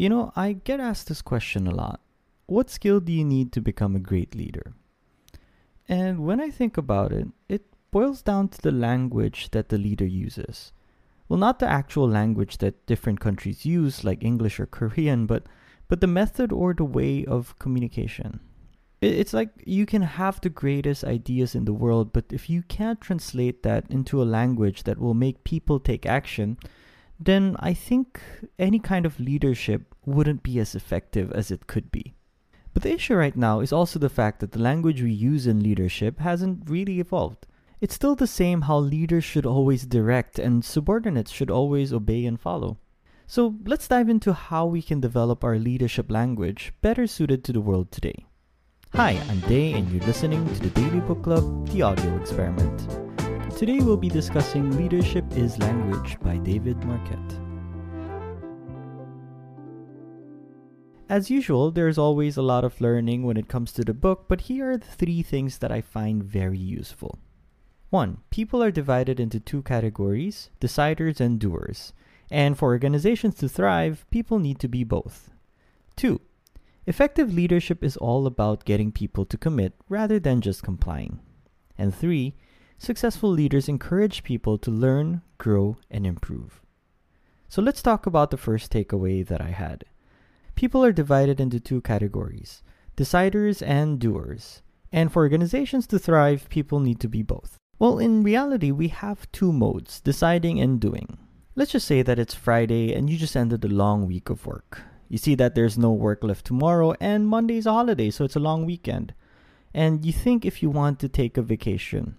[0.00, 2.00] You know, I get asked this question a lot.
[2.46, 4.72] What skill do you need to become a great leader?
[5.90, 10.06] And when I think about it, it boils down to the language that the leader
[10.06, 10.72] uses.
[11.28, 15.42] Well, not the actual language that different countries use, like English or Korean, but,
[15.86, 18.40] but the method or the way of communication.
[19.02, 23.02] It's like you can have the greatest ideas in the world, but if you can't
[23.02, 26.56] translate that into a language that will make people take action,
[27.20, 28.20] then I think
[28.58, 32.14] any kind of leadership wouldn't be as effective as it could be.
[32.72, 35.62] But the issue right now is also the fact that the language we use in
[35.62, 37.46] leadership hasn't really evolved.
[37.80, 42.40] It's still the same how leaders should always direct and subordinates should always obey and
[42.40, 42.78] follow.
[43.26, 47.60] So let's dive into how we can develop our leadership language better suited to the
[47.60, 48.26] world today.
[48.94, 53.09] Hi, I'm Day, and you're listening to the Daily Book Club, The Audio Experiment.
[53.60, 57.18] Today we'll be discussing Leadership is Language by David Marquet.
[61.10, 64.40] As usual, there's always a lot of learning when it comes to the book, but
[64.40, 67.18] here are the three things that I find very useful.
[67.90, 68.22] 1.
[68.30, 71.92] People are divided into two categories deciders and doers.
[72.30, 75.28] And for organizations to thrive, people need to be both.
[75.96, 76.18] 2.
[76.86, 81.20] Effective leadership is all about getting people to commit rather than just complying.
[81.76, 82.36] And three,
[82.80, 86.62] successful leaders encourage people to learn, grow, and improve.
[87.48, 89.84] So let's talk about the first takeaway that I had.
[90.54, 92.62] People are divided into two categories
[92.96, 94.62] deciders and doers.
[94.92, 97.56] And for organizations to thrive, people need to be both.
[97.78, 101.16] Well, in reality, we have two modes deciding and doing.
[101.54, 104.82] Let's just say that it's Friday and you just ended a long week of work.
[105.08, 108.40] You see that there's no work left tomorrow, and Monday's a holiday, so it's a
[108.40, 109.12] long weekend.
[109.74, 112.16] And you think if you want to take a vacation.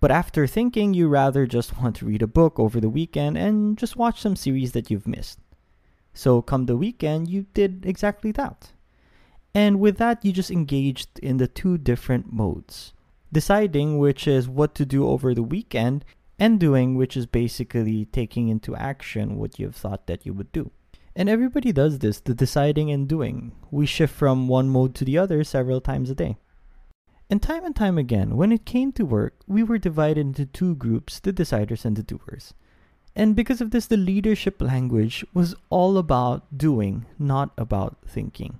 [0.00, 3.76] But after thinking, you rather just want to read a book over the weekend and
[3.76, 5.38] just watch some series that you've missed.
[6.14, 8.72] So, come the weekend, you did exactly that.
[9.54, 12.92] And with that, you just engaged in the two different modes
[13.32, 16.04] deciding, which is what to do over the weekend,
[16.38, 20.70] and doing, which is basically taking into action what you've thought that you would do.
[21.14, 23.52] And everybody does this, the deciding and doing.
[23.70, 26.38] We shift from one mode to the other several times a day.
[27.30, 30.74] And time and time again, when it came to work, we were divided into two
[30.74, 32.54] groups the deciders and the doers.
[33.14, 38.58] And because of this, the leadership language was all about doing, not about thinking.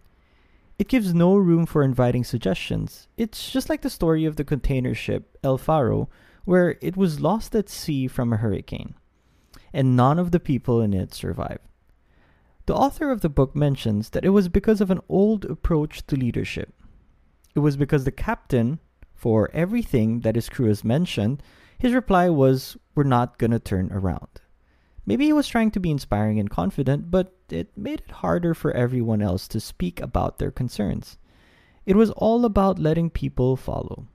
[0.78, 3.08] It gives no room for inviting suggestions.
[3.16, 6.08] It's just like the story of the container ship El Faro,
[6.44, 8.94] where it was lost at sea from a hurricane,
[9.72, 11.60] and none of the people in it survived.
[12.66, 16.16] The author of the book mentions that it was because of an old approach to
[16.16, 16.72] leadership.
[17.54, 18.78] It was because the captain,
[19.14, 21.42] for everything that his crew has mentioned,
[21.78, 24.40] his reply was, We're not gonna turn around.
[25.06, 28.70] Maybe he was trying to be inspiring and confident, but it made it harder for
[28.72, 31.18] everyone else to speak about their concerns.
[31.86, 34.06] It was all about letting people follow.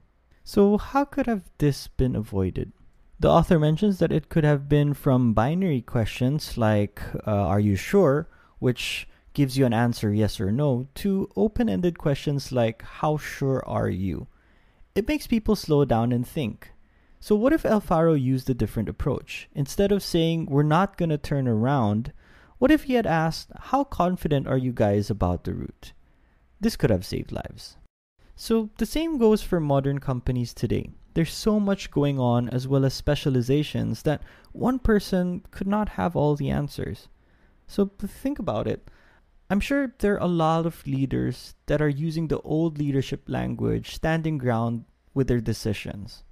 [0.44, 2.72] So, how could have this been avoided?
[3.20, 7.76] The author mentions that it could have been from binary questions like, uh, Are you
[7.76, 8.30] sure?
[8.60, 13.64] which gives you an answer yes or no, to open ended questions like, How sure
[13.68, 14.26] are you?
[14.96, 16.72] It makes people slow down and think.
[17.20, 19.48] So, what if El Faro used a different approach?
[19.54, 22.14] Instead of saying, We're not going to turn around,
[22.58, 25.94] what if he had asked, How confident are you guys about the route?
[26.60, 27.78] This could have saved lives.
[28.36, 30.90] So, the same goes for modern companies today.
[31.14, 34.22] There's so much going on as well as specializations that
[34.52, 37.08] one person could not have all the answers.
[37.68, 38.90] So think about it.
[39.50, 43.94] I'm sure there are a lot of leaders that are using the old leadership language,
[43.94, 46.24] standing ground with their decisions.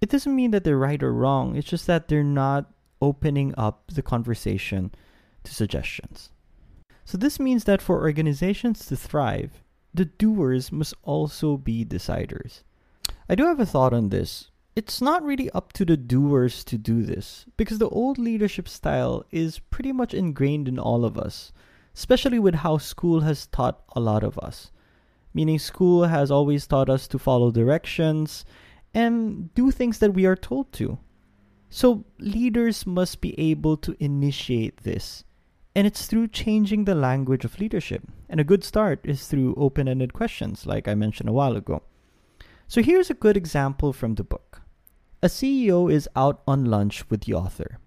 [0.00, 3.90] It doesn't mean that they're right or wrong, it's just that they're not opening up
[3.92, 4.92] the conversation
[5.42, 6.30] to suggestions.
[7.04, 12.62] So, this means that for organizations to thrive, the doers must also be deciders.
[13.28, 16.78] I do have a thought on this it's not really up to the doers to
[16.78, 21.52] do this because the old leadership style is pretty much ingrained in all of us,
[21.94, 24.70] especially with how school has taught a lot of us.
[25.34, 28.44] Meaning, school has always taught us to follow directions
[28.94, 30.98] and do things that we are told to.
[31.70, 35.24] So, leaders must be able to initiate this.
[35.74, 38.02] And it's through changing the language of leadership.
[38.28, 41.82] And a good start is through open ended questions, like I mentioned a while ago.
[42.68, 44.60] So, here's a good example from the book.
[45.22, 47.78] A CEO is out on lunch with the author.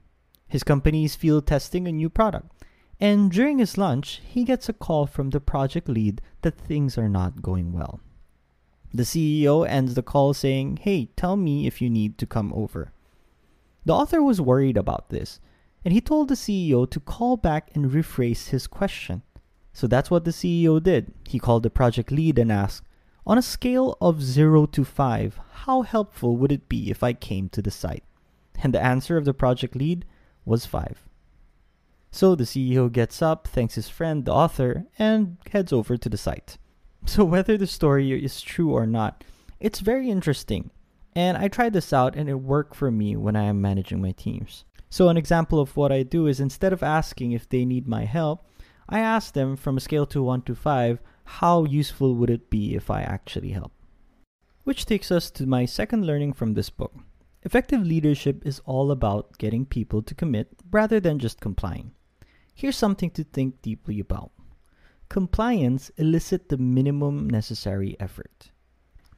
[0.47, 2.54] His company is field testing a new product,
[2.99, 7.09] and during his lunch, he gets a call from the project lead that things are
[7.09, 7.99] not going well.
[8.93, 12.93] The CEO ends the call saying, Hey, tell me if you need to come over.
[13.83, 15.39] The author was worried about this,
[15.83, 19.21] and he told the CEO to call back and rephrase his question.
[19.73, 21.13] So that's what the CEO did.
[21.27, 22.87] He called the project lead and asked,
[23.27, 27.49] On a scale of 0 to 5, how helpful would it be if I came
[27.49, 28.05] to the site?
[28.63, 30.05] And the answer of the project lead
[30.45, 31.03] was 5.
[32.15, 36.17] So the CEO gets up, thanks his friend, the author, and heads over to the
[36.17, 36.57] site.
[37.05, 39.25] So whether the story is true or not,
[39.59, 40.71] it's very interesting.
[41.13, 44.13] And I tried this out and it worked for me when I am managing my
[44.13, 44.63] teams.
[44.89, 48.05] So an example of what I do is instead of asking if they need my
[48.05, 48.47] help,
[48.87, 52.75] I ask them from a scale to 1 to 5, how useful would it be
[52.75, 53.73] if I actually help?
[54.63, 56.95] Which takes us to my second learning from this book.
[57.43, 61.91] Effective leadership is all about getting people to commit rather than just complying.
[62.55, 64.31] Here's something to think deeply about.
[65.09, 68.51] Compliance elicits the minimum necessary effort,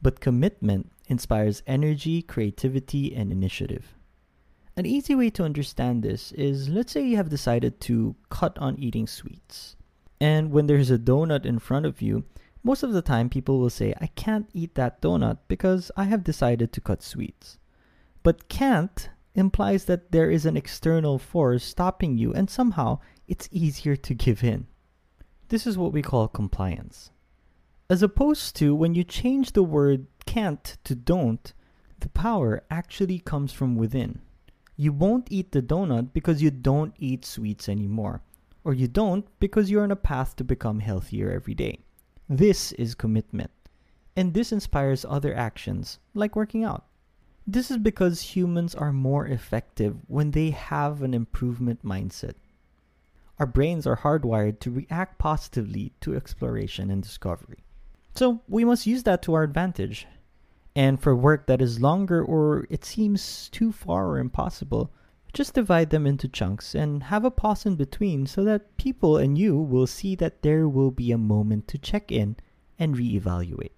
[0.02, 3.94] but commitment inspires energy, creativity, and initiative.
[4.76, 8.76] An easy way to understand this is let's say you have decided to cut on
[8.76, 9.76] eating sweets.
[10.20, 12.24] And when there's a donut in front of you,
[12.64, 16.24] most of the time people will say, I can't eat that donut because I have
[16.24, 17.58] decided to cut sweets.
[18.24, 23.96] But can't implies that there is an external force stopping you and somehow it's easier
[23.96, 24.66] to give in.
[25.48, 27.10] This is what we call compliance.
[27.88, 31.54] As opposed to when you change the word can't to don't,
[32.00, 34.20] the power actually comes from within.
[34.76, 38.22] You won't eat the donut because you don't eat sweets anymore.
[38.64, 41.78] Or you don't because you're on a path to become healthier every day.
[42.28, 43.50] This is commitment.
[44.16, 46.87] And this inspires other actions, like working out.
[47.50, 52.34] This is because humans are more effective when they have an improvement mindset.
[53.38, 57.64] Our brains are hardwired to react positively to exploration and discovery.
[58.14, 60.06] So we must use that to our advantage
[60.76, 64.92] and for work that is longer or it seems too far or impossible,
[65.32, 69.38] just divide them into chunks and have a pause in between so that people and
[69.38, 72.36] you will see that there will be a moment to check in
[72.78, 73.72] and reevaluate.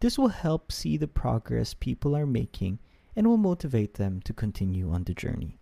[0.00, 2.80] This will help see the progress people are making
[3.18, 5.58] and will motivate them to continue on the journey.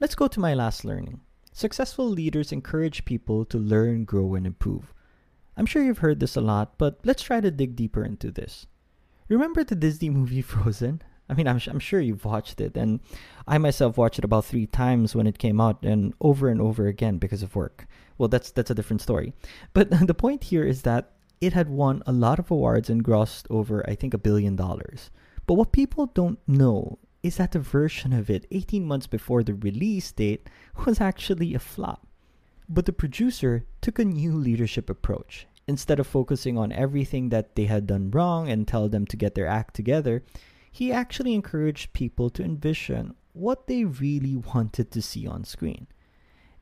[0.00, 1.20] Let's go to my last learning.
[1.52, 4.92] Successful leaders encourage people to learn, grow, and improve.
[5.56, 8.66] I'm sure you've heard this a lot, but let's try to dig deeper into this.
[9.28, 11.02] Remember the Disney movie Frozen?
[11.28, 12.98] I mean, I'm, I'm sure you've watched it, and
[13.46, 16.88] I myself watched it about three times when it came out, and over and over
[16.88, 17.86] again because of work.
[18.18, 19.34] Well, that's that's a different story.
[19.72, 23.44] But the point here is that it had won a lot of awards and grossed
[23.50, 25.10] over, I think, a billion dollars.
[25.46, 29.54] But what people don't know is that the version of it 18 months before the
[29.54, 30.48] release date
[30.86, 32.06] was actually a flop.
[32.68, 37.66] But the producer took a new leadership approach instead of focusing on everything that they
[37.66, 40.22] had done wrong and tell them to get their act together,
[40.70, 45.86] he actually encouraged people to envision what they really wanted to see on screen.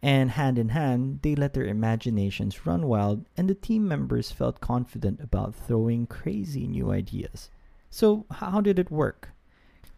[0.03, 4.61] And hand in hand, they let their imaginations run wild, and the team members felt
[4.61, 7.51] confident about throwing crazy new ideas.
[7.91, 9.31] So, how did it work?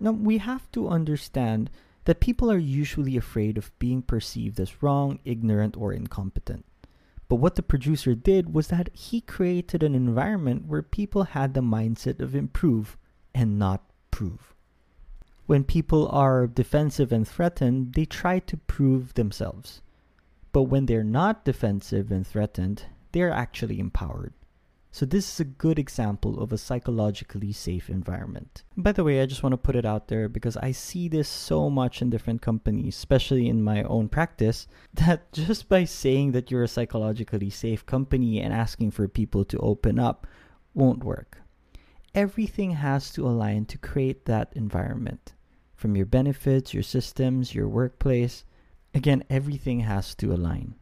[0.00, 1.71] Now, we have to understand
[2.05, 6.65] that people are usually afraid of being perceived as wrong, ignorant, or incompetent.
[7.29, 11.61] But what the producer did was that he created an environment where people had the
[11.61, 12.99] mindset of improve
[13.35, 14.55] and not prove.
[15.47, 19.81] When people are defensive and threatened, they try to prove themselves.
[20.53, 24.35] But when they're not defensive and threatened, they are actually empowered.
[24.94, 28.63] So this is a good example of a psychologically safe environment.
[28.77, 31.31] By the way, I just want to put it out there because I see this
[31.31, 36.51] so much in different companies, especially in my own practice, that just by saying that
[36.51, 40.27] you're a psychologically safe company and asking for people to open up
[40.75, 41.39] won't work.
[42.15, 45.32] Everything has to align to create that environment.
[45.75, 48.44] From your benefits, your systems, your workplace,
[48.93, 50.75] again, everything has to align.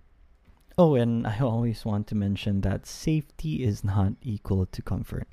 [0.82, 5.28] Oh, and I always want to mention that safety is not equal to comfort.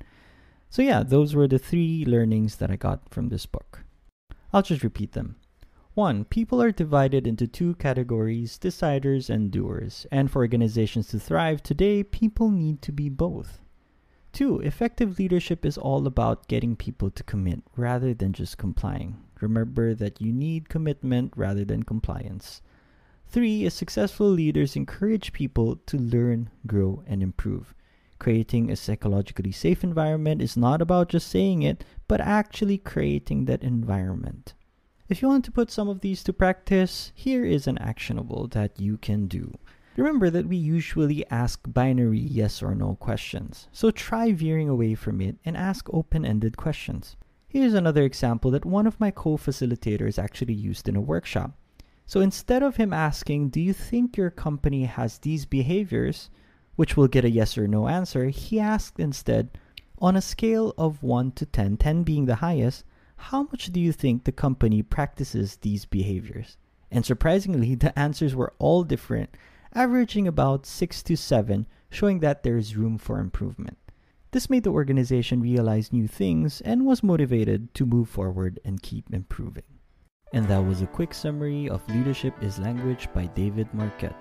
[0.68, 3.82] So, yeah, those were the three learnings that I got from this book.
[4.52, 5.36] I'll just repeat them.
[5.94, 10.06] One, people are divided into two categories deciders and doers.
[10.12, 13.62] And for organizations to thrive today, people need to be both.
[14.34, 19.16] Two, effective leadership is all about getting people to commit rather than just complying.
[19.40, 22.60] Remember that you need commitment rather than compliance.
[23.30, 27.74] Three successful leaders encourage people to learn, grow, and improve.
[28.18, 33.62] Creating a psychologically safe environment is not about just saying it, but actually creating that
[33.62, 34.54] environment.
[35.10, 38.80] If you want to put some of these to practice, here is an actionable that
[38.80, 39.58] you can do.
[39.98, 45.20] Remember that we usually ask binary yes or no questions, so try veering away from
[45.20, 47.16] it and ask open ended questions.
[47.46, 51.57] Here's another example that one of my co facilitators actually used in a workshop.
[52.08, 56.30] So instead of him asking, Do you think your company has these behaviors?
[56.78, 59.50] which will get a yes or no answer, he asked instead,
[59.98, 62.84] on a scale of 1 to 10, 10 being the highest,
[63.16, 66.56] how much do you think the company practices these behaviors?
[66.88, 69.36] And surprisingly, the answers were all different,
[69.74, 73.76] averaging about 6 to 7, showing that there is room for improvement.
[74.30, 79.12] This made the organization realize new things and was motivated to move forward and keep
[79.12, 79.64] improving.
[80.32, 84.12] And that was a quick summary of Leadership is Language by David Marquet.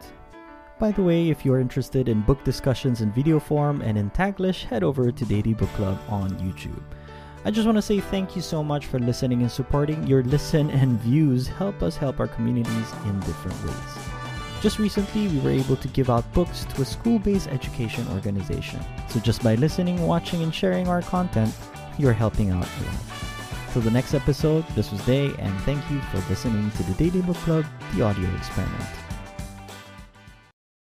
[0.80, 4.64] By the way, if you're interested in book discussions in video form and in Taglish,
[4.64, 6.84] head over to Daily Book Club on YouTube.
[7.44, 10.06] I just want to say thank you so much for listening and supporting.
[10.06, 14.08] Your listen and views help us help our communities in different ways.
[14.62, 18.80] Just recently, we were able to give out books to a school based education organization.
[19.10, 21.54] So just by listening, watching, and sharing our content,
[21.98, 23.27] you're helping out a lot.
[23.78, 27.22] Till the next episode, this was Day, and thank you for listening to the Daily
[27.22, 29.07] Book Club, the audio experiment.